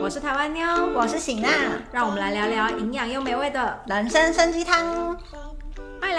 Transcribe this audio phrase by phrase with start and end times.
[0.00, 1.50] 我是台湾妞，我是醒娜，
[1.92, 5.14] 让我们来聊聊营养又美味的人生参鸡汤。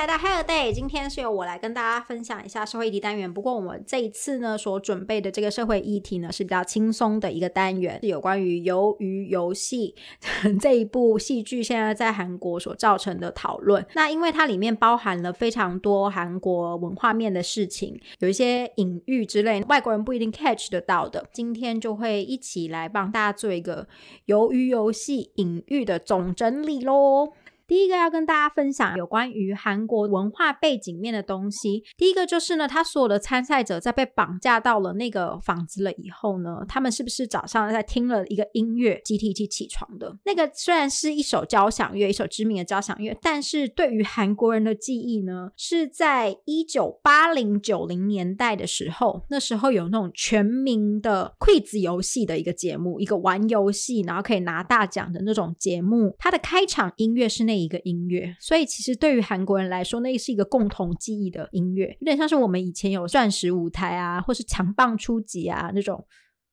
[0.01, 3.31] 欢迎来到 Hair Day，今天是由我来跟大家分享一下社会议题单元。
[3.31, 9.93] 不过我们这一次呢，所准备的这个社会议题呢，是比较轻松的一个单元，是有关于《鱿鱼游戏
[10.59, 13.85] 》这一部戏剧现在在韩国所造成的讨论。
[13.93, 21.23] 那因为它里面包含了非常多韩国文化面的事情，有一些隐喻之类，外国人不一定 catch 得到的。
[21.31, 23.87] 今天就会一起来帮大家做一个
[24.33, 27.33] 《鱿鱼游戏》隐喻的总整理喽。
[27.71, 31.85] 第一个要跟大家分享有关于韩国文化背景面的东西。
[31.95, 40.17] 第一个就是呢，他所有的参赛者在被绑架到了那个房子了以后呢，他们是不是早上在听了一个音乐，集体一起起床的？
[40.25, 57.60] 那个虽然是一首交响乐，一首知名的交响乐，但是对于韩国人的记忆呢，是在一九八零九零年代的时候，那时候有那种全民的 quiz 游戏的一个节目，一个玩游戏然后可以拿大奖的那种节目，它的开场音乐是那。
[57.61, 66.05] 一个音乐，所以其实对于韩国人来说，那是一个共同记忆的音乐，有点像是我们以前有钻石舞台啊，或是强棒初级啊那种。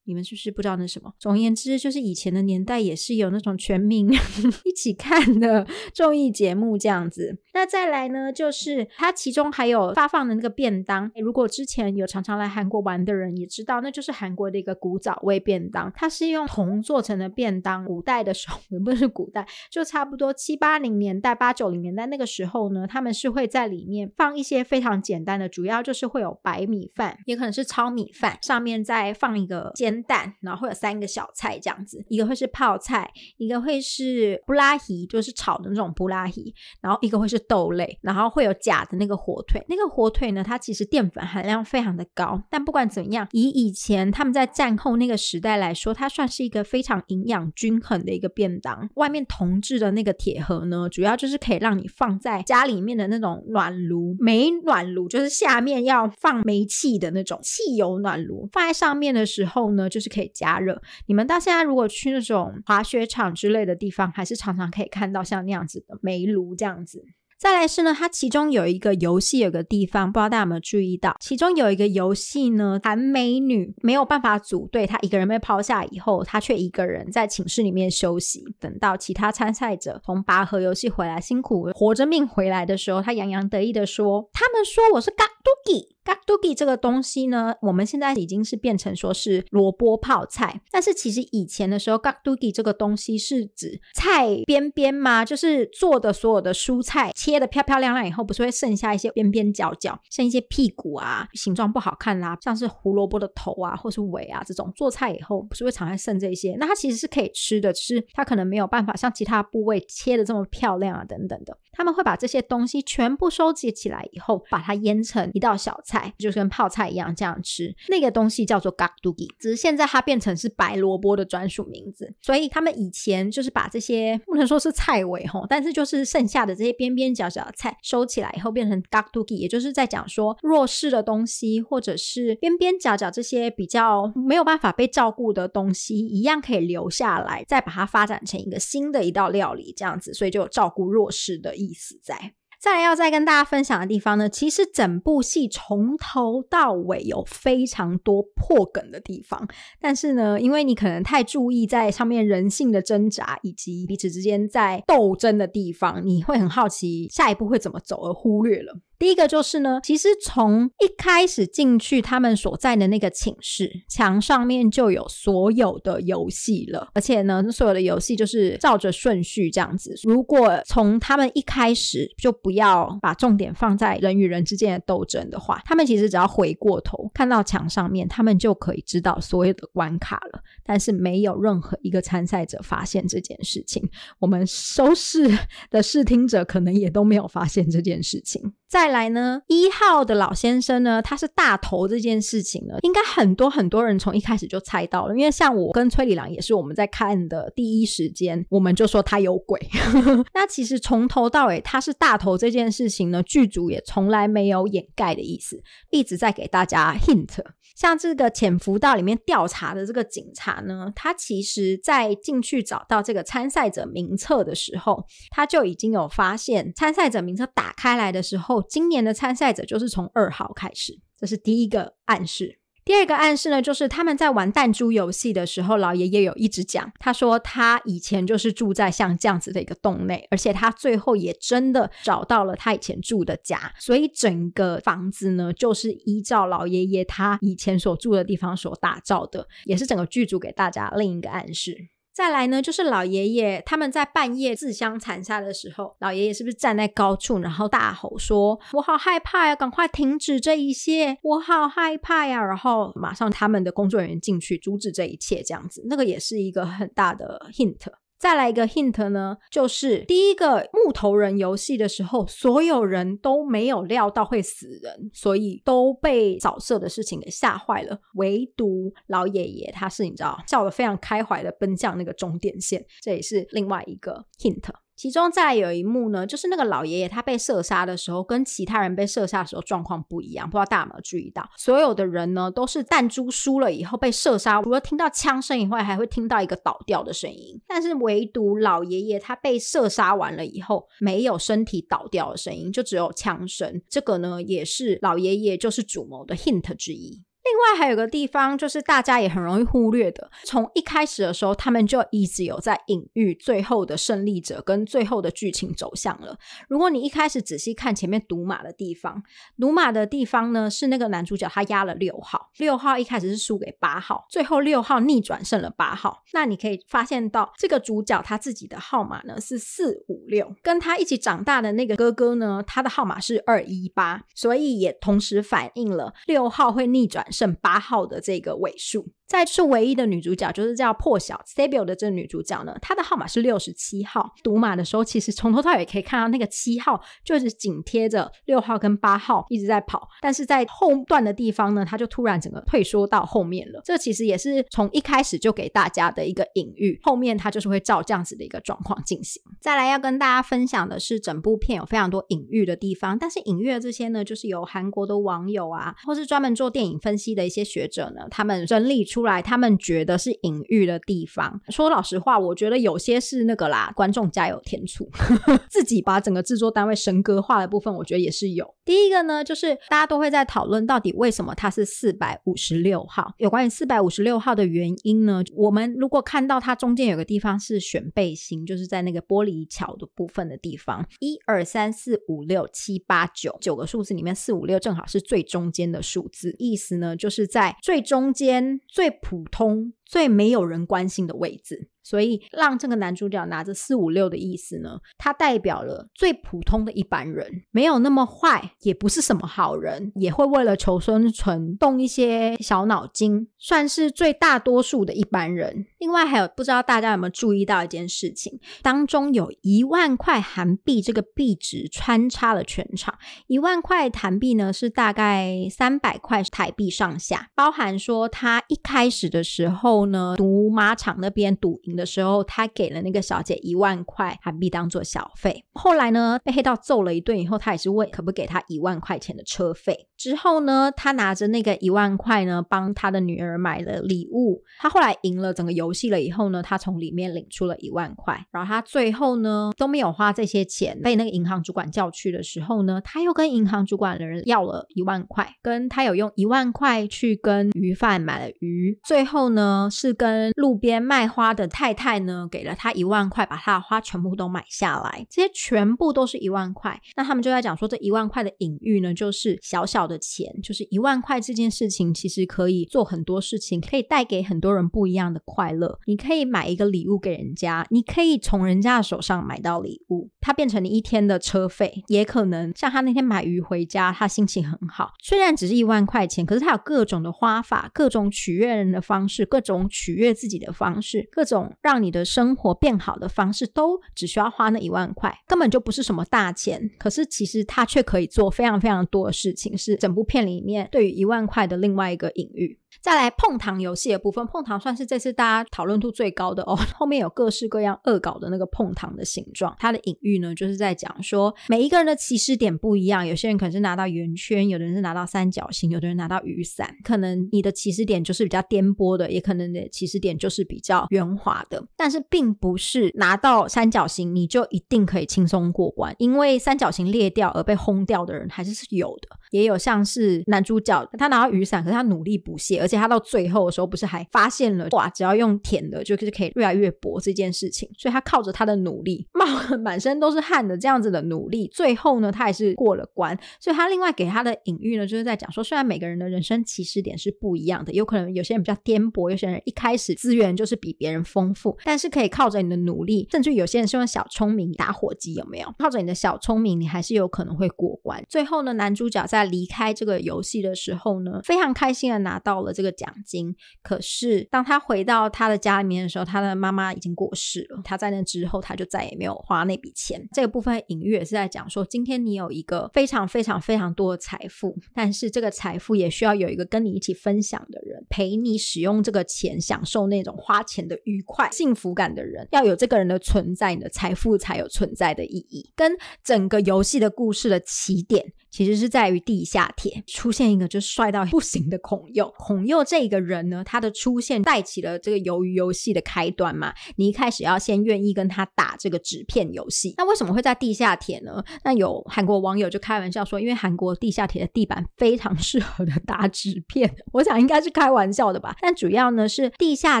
[0.08, 1.12] 你们是不是不知道那什么？
[1.18, 4.08] 总而言之，就是以前的年代也是有那种全民
[4.64, 7.38] 一起看的综艺节目这样子。
[7.52, 11.10] 那再来呢，就是它其中还有发放的那个便当。
[11.20, 15.92] 如果之前有常常来韩国玩的人也知道，那就是韩国的一个古早味便当。
[15.94, 17.84] 它是用铜做成的便当。
[17.84, 29.97] 古代的时候，也不是古代，就差不多七八零年代、八九零年代那个时候呢，他们是会在里面放一些非常简单的，主要就是会有白米饭，也可能是糙米饭，上面再放一个煎。
[30.02, 39.64] 蛋，然后会有三个小菜这样子，一个会是泡菜，一个会是布拉提，就是炒的那种布拉提，然后一个会是豆类，然后会有假的那个火腿。
[39.68, 48.88] 那个火腿呢，它其实淀粉含量非常的高，但不管怎样，以以前他们在战后那个时代来说，它算是一个非常营养均衡的一个便当。
[48.94, 59.87] 外面铜制的那个铁盒呢，主要就是可以让你放在家里面的那种暖炉，煤暖炉就是下面要放煤气的那种汽油暖炉，放在上面的时候呢。
[59.88, 60.80] 就是可以加热。
[61.06, 67.04] 你们到现在如果去那种滑雪场之类的地方，还是常常可以看到像那样子的煤炉这样子。
[67.38, 85.28] 再来是呢，它其中有一个游戏，有个地方不知道大家有没有注意到，其中有一个游戏呢，韩美女没有办法组队，她一个人被抛下以后，她却一个人在寝室里面休息，等到其他参赛者从拔河游戏回来，辛苦活着命回来的时候，她洋洋得意的说：“他们说我是 g a
[85.64, 92.48] d g i g a d u g i 这个东西呢，我们现在已经是变成说是萝卜泡菜，但是其实以前的时候 g a d u g
[92.48, 95.22] i 这个东西是指菜边边吗？
[95.22, 106.56] 就是做的所有的蔬菜切的漂漂亮亮以后，不是会剩下一些边边角角，剩一些屁股啊，形状不好看啦，像是胡萝卜的头啊，或是尾啊这种，做菜以后不是会常常剩这些？
[106.58, 111.58] 那它其实是可以吃的，只是它可能没有办法像其他部位切的这么漂亮啊，等等的。
[111.72, 117.74] 他们会把这些东西全部收集起来以后，把它腌成一道小菜，就是跟泡菜一样这样吃。
[117.88, 122.14] 那个东西叫做 gakdugi，只是现在它变成是白萝卜的专属名字。
[122.20, 140.14] 所以他们以前就是把这些不能说是菜尾吼，但是就是剩下的这些边边角角的菜收起来以后变成 gakdugi，也就是在讲说弱势的东西或者是边边角角这些比较没有办法被照顾的东西，一样可以留下来，再把它发展成一个新的一道料理这样子。
[140.14, 141.54] 所以就有照顾弱势的。
[141.58, 149.46] 意思在，再要再跟大家分享的地方呢，其实整部戏从头到尾有非常多破梗的地方，
[149.80, 158.80] 但是呢，因为你可能太注意在上面人性的挣扎以及彼此之间在斗争的地方，你会很好奇下一步会怎么走，而忽略了。
[158.98, 169.94] 第一个就是呢，其实从一开始进去他们所在的那个寝室，墙上面就有所有的游戏了，而且呢，所有的游戏就是照着顺序这样子。
[170.02, 180.42] 如果从他们一开始就不要把重点放在人与人之间的斗争的话，他们其实只要回过头看到墙上面，他们就可以知道所有的关卡了。
[180.64, 183.88] 但是没有任何一个参赛者发现这件事情，
[184.18, 185.38] 我们收视
[185.70, 188.52] 的视听者可能也都没有发现这件事情。
[188.68, 199.58] 再来呢，一号的老先生呢，他是大头这件事情呢，应该很多很多人从一开始就猜到了，因为像我跟崔里郎也是我们在看的第一时间，我们就说他有鬼。
[200.34, 207.38] 那其实从头到尾他是大头这件事情呢，剧组也从来没有掩盖的意思，一直在给大家 hint。
[207.74, 218.57] 像这个潜伏到里面调查的这个警察呢，他其实在进去找到这个参赛者名册的时候，他就已经有发现参赛者名册打开来的时候。
[218.62, 222.58] 今年的参赛者就是从二号开始，这是第一个暗示。
[222.84, 241.88] 第二个暗示呢，就是他们在玩弹珠游戏的时候，老爷爷有一直讲，他说他以前就是住在像这样子的一个洞内，而且他最后也真的找到了他以前住的家，所以整个房子呢，就是依照老爷爷他以前所住的地方所打造的，也是整个剧组给大家另一个暗示。
[242.18, 257.76] 再来呢，就是老爷爷他们在半夜自相残杀的时候，老爷爷是不是站在高处，然后大吼说：“我好害怕呀，赶快停止这一切，我好害怕呀！”然后马上他们的工作人员进去阻止这一切，这样子，那个也是一个很大的 hint。
[258.18, 268.00] 再来一个 hint 呢，就是第一个木头人游戏的时候，所有人都没有料到会死人，所以都被扫射的事情给吓坏了。
[268.14, 274.64] 唯独老爷爷，他是你知道，笑得非常开怀的奔向那个终点线，这也是另外一个 hint。
[274.98, 280.44] 其中再有一幕呢，就是那个老爷爷他被射杀的时候，跟其他人被射杀的时候状况不一样。
[280.50, 287.60] 不知道大家有没有注意到，所有的人呢都是弹珠输了以后被射杀，除了听到枪声以外，还会听到一个倒掉的声音。
[287.68, 293.80] 但是唯独老爷爷他被射杀完了以后，没有身体倒掉的声音，就只有枪声。
[293.88, 297.22] 这个呢，也是老爷爷就是主谋的 hint 之一。
[297.48, 300.30] 另外还有个地方，就是大家也很容易忽略的。
[300.44, 306.36] 从一开始的时候，他们就一直有在隐喻最后的胜利者跟最后的剧情走向了。
[306.68, 309.22] 如果你一开始仔细看前面赌马的地方，
[309.58, 316.22] 赌马的地方呢是那个男主角他压了六号，六号一开始是输给八号，最后六号逆转胜了八号。
[316.34, 327.26] 那你可以发现到这个主角他自己的号码呢是四五六，跟他一起长大的那个哥哥呢，他的号码是二一八，所以也同时反映了六号会逆转。
[327.38, 329.06] 剩八号的这个尾数。
[329.28, 334.32] 再就是唯一的女主角，就是叫破晓 Stable 的这个女主角呢，她的号码是六十七号。
[334.42, 343.82] 赌马的时候，其实从头到尾可以看到那个七号就是紧贴着六号跟八号一直在跑，但是在后段的地方呢，它就突然整个退缩到后面了。
[343.84, 349.42] 这其实也是从一开始就给大家的一个隐喻，后面它就是会照这样子的一个状况进行。
[349.60, 359.18] 再来要跟大家分享的是，整部片有非常多隐喻的地方，但是隐喻的这些呢，就是由韩国的网友啊，或是专门做电影分析的一些学者呢，他们整理出。
[359.28, 361.60] 来，他们觉得是隐喻的地方。
[361.70, 365.10] 说老实话，我觉得有些是那个啦，观众家有天醋，
[365.68, 368.74] 自己把整个制作单位神格化的部分，我觉得也是有。
[368.84, 373.34] 第一个呢，就是大家都会在讨论到底为什么它是四百五十六号。
[373.38, 389.18] 有关于四百五十六号的原因呢，我们如果看到它中间有个地方是选背心，就是在那个玻璃桥的部分的地方，一二三四五六七八九九个数字里面，四五六正好是最中间的数字，意思呢就是在最中间最。
[389.28, 391.90] 普通、最没有人关心的位置。
[392.02, 405.84] 所以让这个男主角拿着四五六的意思呢，他代表了最普通的一般人，没有那么坏，也不是什么好人，也会为了求生存动一些小脑筋，算是最大多数的一般人。
[405.98, 413.18] 另外还有不知道大家有没有注意到一件事情，当中有一万块韩币这个币值穿插了全场。
[413.48, 421.98] 一万块韩币呢是大概三百块台币上下，包含说他一开始的时候后呢，赌马场那边赌赢。
[421.98, 425.64] 的时候，他给了那个小姐一万块韩币当做小费。
[425.72, 430.06] 后来呢，被黑道揍了一顿以后，他也是问可不给他一万块钱的车费。
[430.18, 434.62] 之后呢，他拿着那个一万块呢，帮他的女儿买了礼物。
[434.78, 438.38] 他后来赢了整个游戏了以后呢，他从里面领出了一万块。
[438.50, 448.98] 然后他最后呢都没有花这些钱，被那个银行主管叫去的时候呢，他又跟银行主管的人要了一万块，跟他有用一万块去跟鱼贩买了鱼。
[449.04, 451.98] 最后呢，是跟路边卖花的太。
[451.98, 457.00] 太呢给了他一万块，把他的花全部都买下来，这些全部都是一万块。
[457.16, 466.00] 那他们就在讲说，这一万块的隐喻呢，就是小小的钱，就是一万块这件事情，其实可以做很多事情，可以带给很多人不一样的快乐。
[466.06, 475.12] 你可以买一个礼物给人家，你可以从人家的手上买到礼物，它变成你一天的车费，也可能像他那天买鱼回家，他心情很好。
[475.22, 481.58] 虽然只是一万块钱，可是他有各种的花法，各种取悦人的方式，各种取悦自己的方式，各种。
[481.82, 486.90] 让你的生活变好的方式，都只需要花那一万块，根本就不是什么大钱。
[486.98, 492.78] 可是其实他却可以做非常非常多的事情，是整部片里面对于一万块的另外一个隐喻。
[493.02, 496.74] 再来碰糖游戏的部分，碰糖算是这次大家讨论度最高的哦。
[496.96, 511.84] 后面有各式各样恶搞的那个碰糖的形状，它的隐喻呢，就是在讲说每一个人的起始点不一样，有些人可能是拿到圆圈，有的人是拿到三角形，有的人拿到雨伞，可能你的起始点就是比较颠簸的，也可能你的起始点就是比较圆滑的。
[511.94, 527.88] 但是并不是拿到三角形你就一定可以轻松过关，因为三角形裂掉而被轰掉的人还是是有的，也有像是男主角他拿到雨伞，可是他努力不懈，而且他到最后的时候不是还发现了哇，只要用舔的，就是可以越来越薄这件事情。
[527.96, 529.46] 所以他靠着他的努力， 冒
[529.78, 533.38] 满身都是汗的这样子的努力，最后呢，他还是过了关。
[533.60, 545.74] 所以他另外给他的隐喻呢，就是在讲说，虽然每个人的人生起始点是不一样的，有可能有些人比较颠簸，有些人一开始资源就是比别人丰富，但是可以靠着你的努力，甚至有些人是用小聪明打火机，有没有？
[545.78, 548.24] 靠着你的小聪明，你还是有可能会过关。
[548.28, 553.12] 最后呢，男主角在在离开这个游戏的时候呢，非常开心的拿到了这个奖。
[553.26, 557.80] 金，可是当他回到他的家里面的时候，他的妈妈已经过世了。
[557.84, 560.26] 他在那之后，他就再也没有花那笔钱。
[560.32, 572.48] 这个部分隐喻也是在讲说，今天你有一个非常非常非常多的财富，但是这个财富也需要有一个跟你一起分享的人，陪你使用这个钱，享受那种花钱的愉快、幸福感的人。
[572.52, 575.70] 要有这个人的存在，你的财富才有存在的意义。
[575.76, 575.92] 跟
[576.24, 578.32] 整个游戏的故事的起点。
[578.50, 586.72] 其实是在于地下铁出现一个就帅到 不行的孔佑，孔佑这个人呢，他的出现带起了这个鱿鱼游戏的开端嘛。
[586.96, 591.44] 你一开始要先愿意跟他打这个纸片游戏，那为什么会在地下铁呢？
[591.62, 598.56] 那有韩国网友就开玩笑说，因为韩国地下铁的地板非常适合的打纸片，我想应该是开玩笑的吧。
[598.62, 600.00] 但主要呢是地下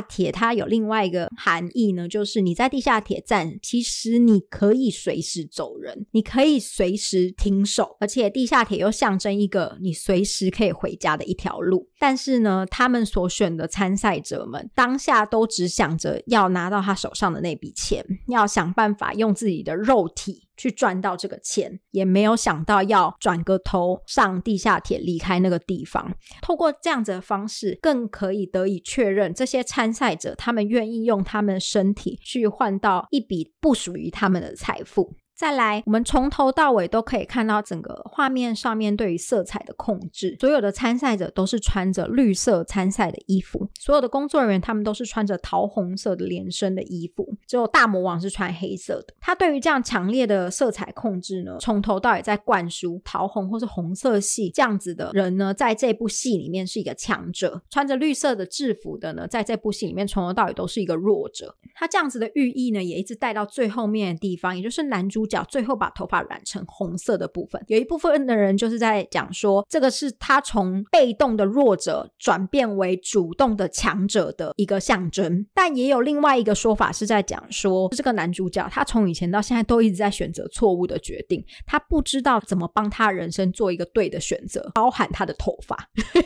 [0.00, 8.32] 铁它有另外一个含义呢，就是你在地下铁站，其实你可以随时走人，你可以随时停手，而且。
[8.38, 26.14] 地下铁又象征一个你随时可以回家的一条路，但是呢，他们所选的参赛者们当下都只想着要拿到他手上的那笔钱，要想办法用自己的肉体去赚到这个钱，也没有想到要转个头上地下铁离开那个地方。
[26.40, 35.16] 透过这样子的方式，更可以得以确认这些参赛者他们愿意用他们的身体去换到一笔不属于他们的财富。
[35.38, 40.36] 再来，我们从头到尾都可以看到整个画面上面对于色彩的控制。
[40.40, 49.14] 所有的参赛者都是穿着绿色参赛的衣服，所有的工作人员他们都是穿着桃红色的连身的衣服，只有大魔王是穿黑色的。
[49.20, 61.54] 他对于这样强烈的色彩控制呢，从头到尾在灌输桃红或是红色系这样子的人呢，在这部戏里面是一个强者；穿着绿色的制服的呢，在这部戏里面从头到尾都是一个弱者。
[61.76, 65.27] 他这样子的寓意呢，也一直带到最后面的地方，也就是男主。
[65.28, 75.46] 角最后把头发染成红色的部分，有一部分的人就是在讲说，这个是他从被动的弱者转变为主动的强者的一个象征。
[75.54, 85.76] 但也有另外一个说法是在讲说，这个男主角他从以前到现在都一直在选择错误的决定，他不知道怎么帮他人生做一个对的选择，包含他的头发，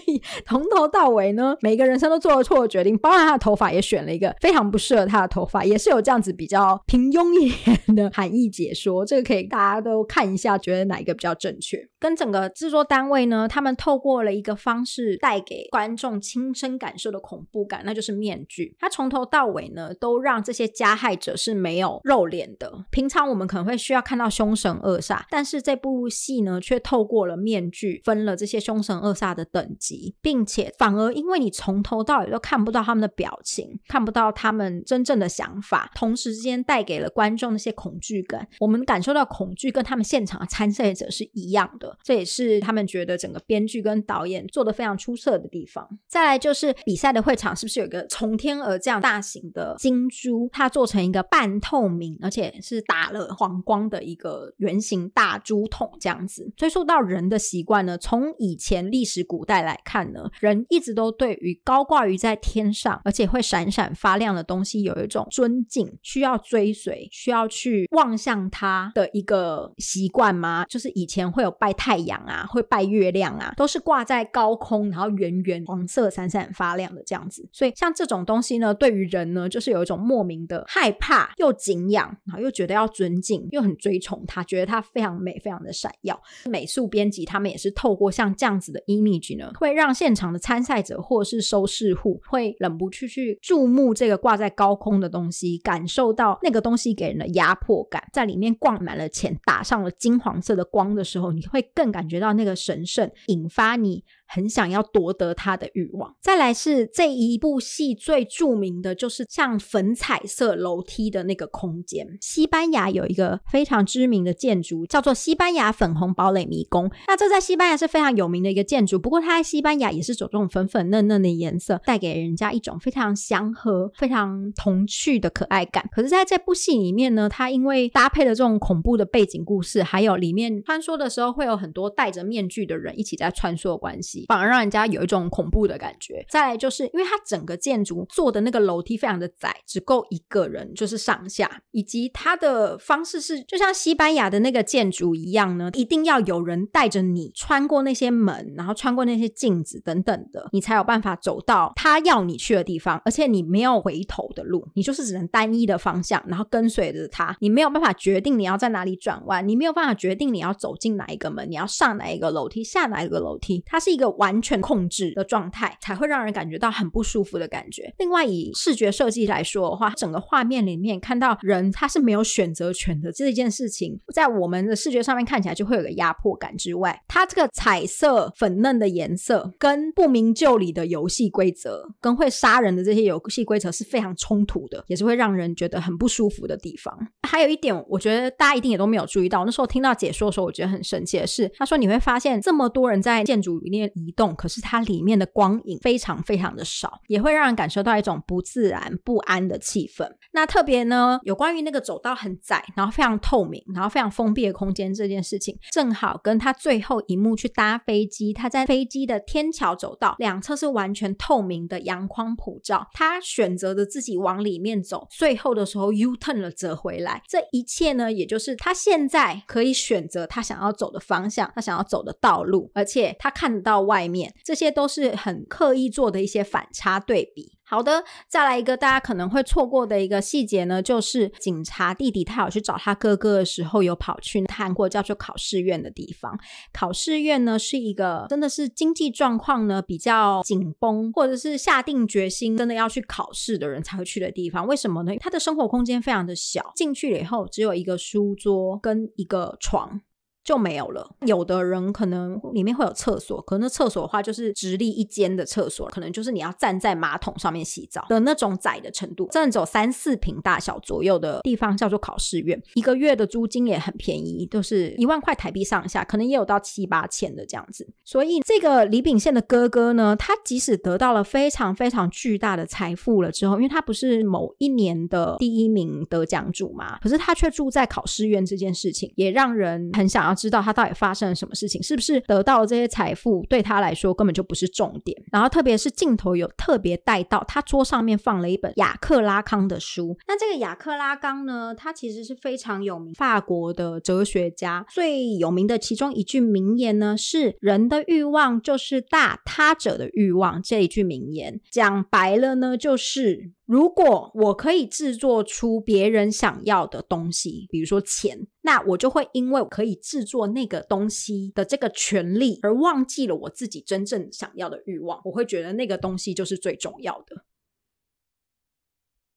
[0.46, 8.91] 从头到尾呢，每个人生都做了错的决定，包含他的头发也选了一个非常不适合他的头发，也是有这样子比较平庸一点的含义解说。
[9.06, 11.88] 这个可以大家都看一下，觉得哪一个比较正确？
[12.02, 18.76] 跟整个制作单位呢，他们透过了一个方式带给观众亲身感受的恐怖感，那就是面具。
[18.78, 22.84] 它从头到尾呢，都让这些加害者是没有露脸的。
[22.90, 38.46] 平常我们可能会需要看到凶神恶煞，但是这部戏呢，却透过了面具分了这些凶神恶煞的等级，并且反而因为你从头到尾都看不到他们的表情，看不到他们真正的想法，同时之间带给了观众那些恐惧感。
[38.60, 38.82] 我们。
[38.84, 45.88] 感受到恐惧，跟他们现场的参赛者是一样的，这也是他们觉得整个编剧跟导演做的非常出色的地方。
[46.06, 50.48] 再来就是比赛的会场是不是有一个从天而降大型的金珠？
[50.52, 56.52] 它做成一个半透明，而且是打了黄光的一个圆形大珠筒这样子。
[56.56, 68.92] 追溯到人的习惯呢，从以前历史古代来看呢，人一直都对于高挂于在天上而且会闪闪发亮的东西有一种尊敬，需要追随，需要去望向它。
[68.94, 70.64] 的一个习惯吗？
[70.68, 77.48] 就是以前会有拜太阳啊，会拜月亮啊，都是挂在高空，然后圆圆黄色、闪闪发亮的这样子。
[77.52, 86.20] 所以像这种东西呢，对于人呢，就是有一种莫名的害怕，又敬仰，然后又觉得要尊敬，又很追崇它，觉得它非常美，非常的闪耀。
[86.44, 98.82] 美术编辑他们也是透过像这样子的 image 呢，会让现场的参赛者或是收视户会忍不住去注目这个挂在高空的东西，感受到那个东西给人的压迫感，在里面挂。
[98.82, 104.04] 满了钱，打上了金黄色的光的时候，你会更感觉到那个神圣，引发你。
[104.32, 106.14] 很想要夺得他的欲望。
[106.20, 112.06] 再来是这一部戏最著名的就是像粉彩色楼梯的那个空间。
[112.20, 118.98] 西班牙有一个非常知名的建筑叫做西班牙粉红堡垒迷宫，那这在西班牙是非常有名的一个建筑。
[118.98, 125.88] 不过它在西班牙也是走这种粉粉嫩嫩的颜色，带给人家一种非常祥和、非常童趣的可爱感。
[125.92, 136.24] 可是在这部戏里面呢，它因为搭配了这种恐怖的背景故事，还有里面穿梭的时候会有很多戴着面具的人一起在穿梭的关系，反而让人家有一种恐怖的感觉。
[136.28, 167.92] 再来就是因为它整个建筑做的那个楼梯非常的窄，只够一个人就是上下，以及它的方式是就像西班牙的那个建筑一样呢，一定要有人带着你穿过那些门，然后穿过那些镜子等等的，你才有办法走到他要你去的地方，而且你没有回头的路，你就是只能单一的方向，然后跟随着他，你没有办法决定你要在哪里转弯，你没有办法决定你要走进哪一个门，你要上哪一个楼梯，下哪一个楼梯，它是一个完全控制的状态，才会让人感觉到很不舒服的感觉。
[167.98, 186.96] 另外，以视觉设计来说的话，整个画面里面看到人他是没有选择权的这一件事情，在我们的视觉上面看起来就会有个压迫感之外，它这个彩色粉嫩的颜色跟不明就里的游戏规则，跟会杀人的这些游戏规则是非常冲突的，也是会让人觉得很不舒服的地方。
[187.22, 200.08] 还有一点，我觉得大家一定也都没有注意到，那时候听到解说的时候，我觉得很神奇的是，他说你会发现这么多人在建筑里面移动，可是它里面的光影非常非常的少，也会让人感受到一种不自然、不安的气氛。
[200.32, 227.52] 那特别呢，有关于那个走道很窄，然后非常透明，然后非常封闭的空间这件事情，正好跟他最后一幕去搭飞机，他在飞机的天桥走道两侧是完全透明的阳光普照，他选择的自己往里面走，最后的时候 U turn 了折回来，这一切呢，也就是他现在可以选择他想要走的方向，他想要走的道路，而且他看得到外面，这些都是很刻意做的一些反差对比。
[227.64, 236.38] 好的，再来一个大家可能会错过的一个细节呢，就是警察弟弟他有去找他哥哥的时候，有跑去看过叫做考试院的地方。
[236.70, 244.66] 考试院呢是一个真的是经济状况呢比较紧绷，或者是下定决心真的要去考试的人才会去的地方。
[244.66, 245.16] 为什么呢？
[245.18, 250.02] 他的生活空间非常的小，进去了以后只有一个书桌跟一个床。
[250.44, 251.08] 就没有了。
[251.26, 262.60] 有的人可能里面会有厕所，可能厕所的话就是直立一间的厕所，可能就是你要站在马桶上面洗澡的那种窄的程度，真的只有三四平大小左右的地方叫做考试院。
[262.74, 267.88] 一个月的租金也很便宜，都是一万块台币上下，可能也有到七八千的这样子。
[268.04, 280.31] 所以这个李秉宪的哥哥呢，他即使得到了非常非常巨大的财富了之后，因为他不是某一年的第一名得奖主嘛，可是他却住在考试院，这件事情也让人很想要。
[280.34, 285.20] 知道他到底发生了什么事情，是不是得到了这些财富对他来说根本就不是重点。
[285.32, 290.16] 然后特别是镜头有特别带到他桌上面放了一本雅克拉康的书。
[290.26, 301.60] 那这个雅克拉康呢，他其实是非常有名法国的哲学家，最有名的其中一句名言呢是“人的欲望就是大他者的欲望”这一句名言。
[301.70, 308.46] 讲白了呢，就是如果我可以制作出别人想要的东西，比如说钱。
[308.60, 315.22] 那我就会因为我可以制作那个东西的这个权利，而忘记了我自己真正想要的欲望。
[315.24, 317.44] 我会觉得那个东西就是最重要的。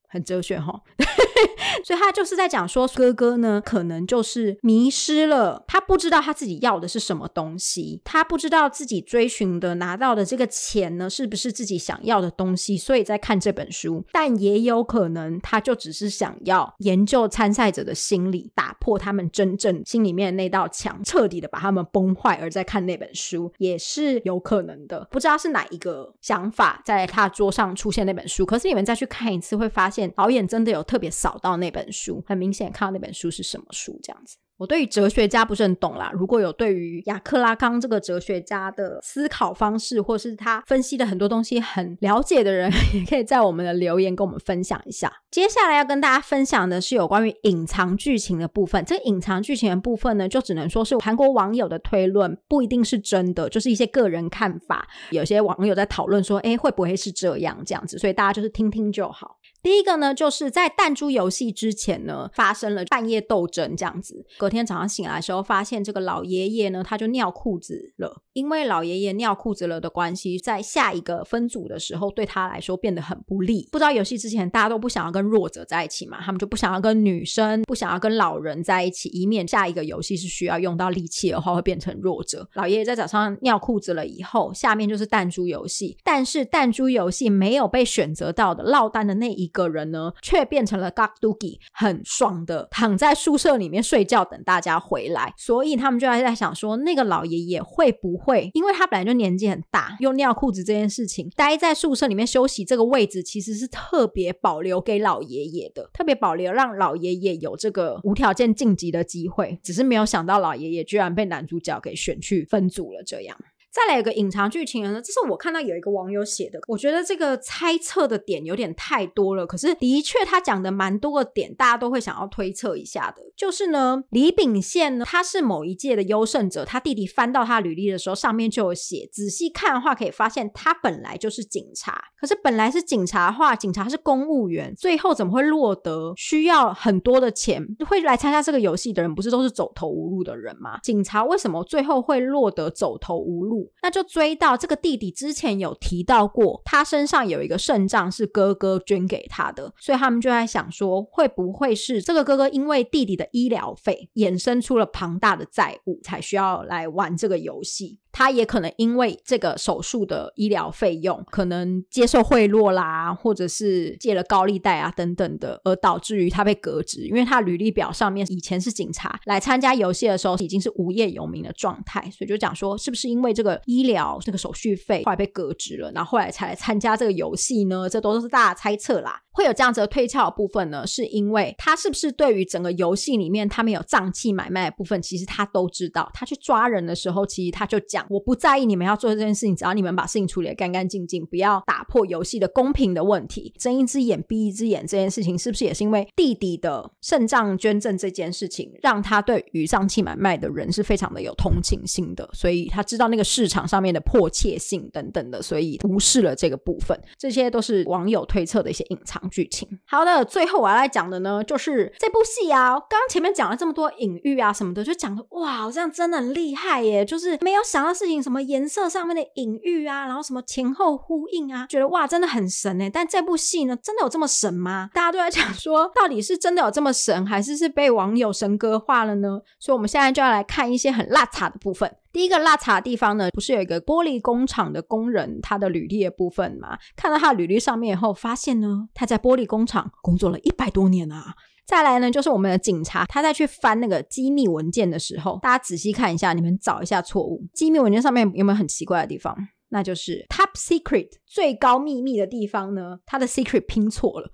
[0.07, 0.81] 很哲学哈，
[1.83, 14.05] 所以他就是在讲说，哥哥呢可能就是迷失了，他不知道他自己要的是什么东西，他不知道自己追寻的拿到的这个钱呢是不是自己想要的东西，所以在看这本书。
[14.11, 25.05] 但也有可能，他就只是想要研究参赛者的心理，打破他们真正心里面那道墙，彻底的把他们崩坏，而在看那本书也是有可能的。
[25.11, 29.94] 不知道是哪一个想法在他桌上出现那本书，可是你们再去看一次，会发现。
[30.15, 34.37] 导演真的有特别扫到那本书，很明显看到那本书是什么书这样子。
[34.57, 45.11] 我对于哲学家不是很懂啦，如果有对于雅克拉康这个哲学家的思考方式，或是他分析的很多东西很了解的人， 也可以在我们的留言跟我们分享一下。
[45.29, 48.81] 接下来要跟大家分享的是有关于隐藏剧情的部分。
[48.85, 54.87] 这个隐藏剧情的部分呢，就只能说是韩国网友的推论，不一定是真的，就是一些个人看法。
[55.11, 57.97] 有些网友在讨论说，哎，会不会是这样这样子？
[57.97, 59.35] 所以大家就是听听就好。
[59.65, 64.23] 第一个呢，就是在弹珠游戏之前呢，发生了半夜斗争这样子。
[64.37, 68.21] 隔天早上醒来的时候，发现这个老爷爷呢，他就尿裤子了。
[68.35, 73.65] 因为老爷爷尿裤子了的关系，在下一个分组的时候，对他来说变得很不利。
[73.71, 76.19] 不知道游戏之前大家都不想要跟弱者在一起嘛？
[76.21, 82.45] 他们就不想要跟女生，不想要跟老人在一起，以免下一个游戏是需要用到力气的话，会变成弱者。
[82.55, 85.97] 老爷爷在早上尿裤子了以后，下面就是弹珠游戏。
[86.03, 95.33] 但是弹珠游戏没有被选择到的落单的那一个人呢，却变成了 Gakdugi，很爽的躺在宿舍里面睡觉，等大家回来。
[95.37, 98.24] 所以他们就在想说，那个老爷爷会不会？
[98.25, 109.59] 会，因为他本来就年纪很大，用尿裤子这件事情，待在宿舍里面休息这个位置，其实是特别保留给老爷爷的，特别保留让老爷爷有这个无条件晋级的机会。
[109.63, 113.37] 只是没有想到，老爷爷居然被男主角给选去分组了，这样。
[113.75, 115.01] 再来一个隐藏剧情呢？
[115.03, 119.45] 这是我看到有一个网友写的，我觉得这个猜测的点有点太多了。
[119.45, 123.21] 可是的确他讲的蛮多个点，大家都会想要推测一下的。
[123.35, 126.63] 就是呢，李秉宪呢，他是某一届的优胜者。
[126.63, 129.09] 他弟弟翻到他履历的时候，上面就有写。
[129.11, 132.01] 仔细看的话，可以发现他本来就是警察。
[132.17, 137.61] 可是本来是警察的话，警察是公务员，最后怎么会落得需要很多的钱？
[137.85, 140.79] 会来参加这个游戏的人，不是都是走投无路的人吗？
[140.81, 143.64] 警察为什么最后会落得走投无路？
[143.81, 157.99] 那就追到这个弟弟之前有提到过，他身上有一个肾脏是哥哥捐给他的，所以他们就在想说，会不会是这个哥哥因为弟弟的医疗费衍生出了庞大的债务，才需要来玩这个游戏？
[158.17, 167.05] 他也可能因为这个手术的医疗费用，可能接受贿赂啦，或者是借了高利贷啊等等的，而导致于他被革职。
[167.07, 177.89] 因为他履历表上面以前是警察，来参加游戏的时候已经是无业游民的状态，所以就讲说，是不是因为这个医疗这个手续费后来被革职了，然后后来才来参加这个游戏呢？
[177.89, 179.23] 这都是大家猜测啦。
[179.35, 186.09] 会有这样子的推敲的部分呢，是因为他是不是对于整个游戏里面他们有脏器买卖的部分，其实他都知道。
[186.13, 188.05] 他去抓人的时候，其实他就讲。
[188.09, 193.53] 我不在意你们要做这件事情，只要你们把事情处理的干干净净，不要打破游戏的公平的问题。
[193.59, 206.97] 睁一只眼闭一只眼这件事情，是不是也是因为弟弟的肾脏捐赠这件事情，让他对于脏器买卖的人是非常的有同情心的，所以他知道那个市场上面的迫切性等等的，所以无视了这个部分。
[207.17, 209.67] 这些都是网友推测的一些隐藏剧情。
[209.87, 217.95] 好的，最后我要来讲的呢，就是这部戏啊，刚刚前面讲了这么多隐喻啊什么的，就讲的哇，好像真的很厉害耶，就是没有想到。
[217.95, 222.89] 事情什么颜色上面的隐喻啊，然后什么前后呼应啊，觉得哇真的很神哎！
[222.89, 224.89] 但这部戏呢，真的有这么神吗？
[224.93, 229.39] 大家都在讲说，到底是真的有这么神，还是是被网友神格化了呢？
[229.61, 231.95] 所以我们现在就要来看一些很辣茶的部分。
[232.15, 236.77] 第一个落差的地方呢，不是有一个玻璃工厂的工人他的履历的部分嘛？
[236.95, 241.35] 看到他履历上面以后，发现呢，他在玻璃工厂工作了一百多年啊。
[241.65, 247.45] 再来呢，就是我们的警察，他在去翻那个机密文件的时候，大家仔细看一下，你们找一下错误。
[247.53, 249.35] 机密文件上面有没有很奇怪的地方？
[249.67, 254.31] 那就是 top secret 最高秘密的地方呢，他的 secret 拼错了。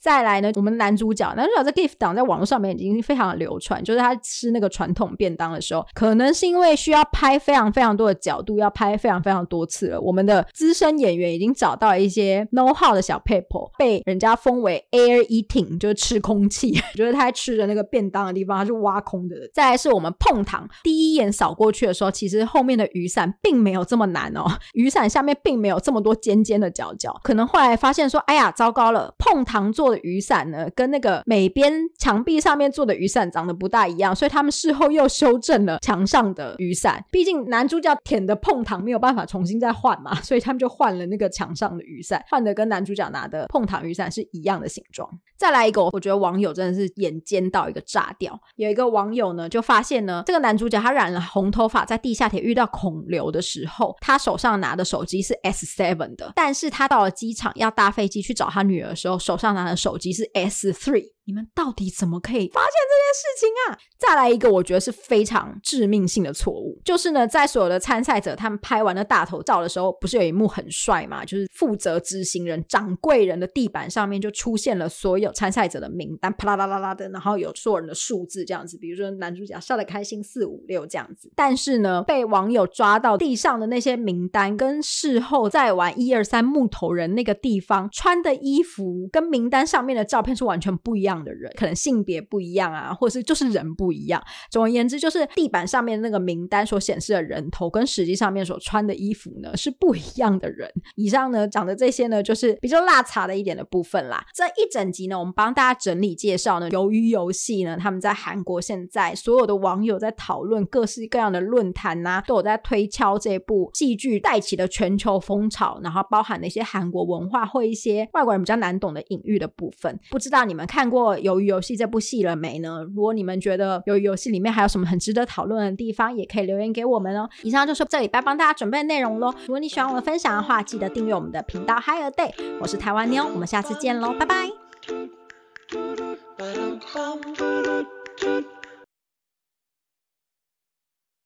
[0.00, 10.00] 再来呢，我们男主角，男主角在 gift 档在网络上面已经非常的流传，就是他吃那个传统便当的时候，可能是因为需要拍非常非常多的角度，要拍非常非常多次了。
[10.00, 19.36] 我们的资深演员已经找到一些 know how 的小 paper，被人家封为 air eating，就是吃空气，就是他吃的那个便当的地方，他是挖空的。
[19.52, 29.87] 再来是我们碰糖，第一眼扫过去的时候，其实后面的雨伞并没有这么难哦，雨伞下面并没有这么多尖尖的角角，可能后来发现说，哎呀，糟糕了，碰糖做。
[29.90, 37.04] 的雨伞呢，跟那个每边墙壁上面做的雨伞长得不大一样，所以他们事后又修正了墙上的雨伞。
[37.10, 45.08] 毕竟男主角舔的碰糖没有办法重新再换嘛，所以他们就换了那个墙上的雨伞，换的跟男主角拿的碰糖雨伞是一样的形状。
[45.36, 48.38] 再来一个，我觉得网友真的是眼尖到一个炸掉。
[48.56, 61.12] 有一个网友呢，就发现呢，这个男主角他染了红头发，在地下铁遇到孔刘的时候，他手上拿的手机是 S seven 的，但是他到了机场要搭飞机去找他女儿的时候，手上拿的手机是 S three。
[61.28, 63.78] 你们到底怎么可以发现这件事情啊？
[63.98, 71.26] 再来一个，我觉得是非常致命性的错误，就是呢，在所有的参赛者他们拍完了大头照的时候，不是有一幕很帅嘛？
[71.26, 81.30] 就是负责执行人掌柜人的地板上面就出现了所有参赛者的名单，啪啦啦啦啦的，然后有所有人的数字这样子，比如说男主角笑得开心四五六这样子。
[81.36, 91.17] 但是呢，被网友抓到地上的那些名单，跟事后在玩一二三木头人那个地方穿的衣服，跟名单上面的照片是完全不一样。
[91.24, 94.22] 的人，可能性别不一样啊，或者是就是人不一样。
[94.50, 100.70] 总而言之，就是地板上面那个名单所显示的人头，跟实际上面所穿的衣服呢是不一样的人。
[100.96, 104.24] 以上呢讲的这些呢，就是比较辣茶的一点的部分啦。
[104.34, 119.98] 这一整集呢，我们帮大家整理介绍呢，由于游戏呢，他们在韩国现在所有的网友在讨论各式各样的论坛呐，都有在推敲这部戏剧带起的全球风潮，然后包含的一些韩国文化或一些外国人比较难懂的隐喻的部分。
[120.10, 122.84] 不知道你们看过《鱿鱼游戏》这部戏了没呢？
[122.94, 127.28] 如果你们觉得《鱿鱼游戏》里面还有什么很值得讨论的地方，也可以留言给我们哦。
[127.42, 129.32] 以上就是这礼拜帮大家准备的内容喽。
[129.46, 132.32] 如果你喜欢我的分享的话，记得订阅我们的频道 Higher Day。
[132.60, 134.48] 我是台湾妞，我们下次见喽，拜拜。